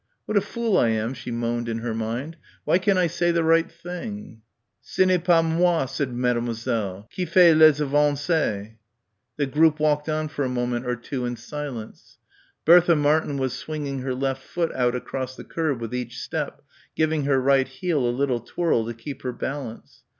"What 0.25 0.35
a 0.35 0.41
fool 0.41 0.77
I 0.79 0.87
am," 0.89 1.13
she 1.13 1.29
moaned 1.29 1.69
in 1.69 1.77
her 1.77 1.93
mind. 1.93 2.35
"Why 2.65 2.79
can't 2.79 2.97
I 2.97 3.05
say 3.05 3.29
the 3.29 3.43
right 3.43 3.71
thing?" 3.71 4.41
"Ce 4.81 4.97
n'est 4.97 5.23
pas 5.23 5.43
moi," 5.45 5.85
said 5.85 6.11
Mademoiselle, 6.11 7.07
"qui 7.15 7.23
fait 7.23 7.53
les 7.55 7.79
avances." 7.79 8.69
The 9.37 9.45
group 9.45 9.79
walked 9.79 10.09
on 10.09 10.27
for 10.27 10.43
a 10.43 10.49
moment 10.49 10.87
or 10.87 10.95
two 10.95 11.27
in 11.27 11.35
silence. 11.35 12.17
Bertha 12.65 12.95
Martin 12.95 13.37
was 13.37 13.53
swinging 13.53 13.99
her 13.99 14.15
left 14.15 14.41
foot 14.41 14.73
out 14.73 14.95
across 14.95 15.35
the 15.35 15.43
curb 15.43 15.79
with 15.79 15.93
each 15.93 16.17
step, 16.17 16.63
giving 16.95 17.25
her 17.25 17.39
right 17.39 17.67
heel 17.67 17.99
a 17.99 18.09
little 18.09 18.39
twirl 18.39 18.87
to 18.87 18.95
keep 18.95 19.21
her 19.21 19.31
balance. 19.31 20.01